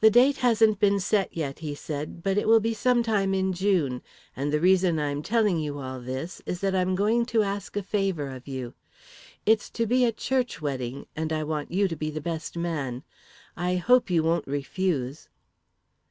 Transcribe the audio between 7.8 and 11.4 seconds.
favour of you. It's to be a church wedding and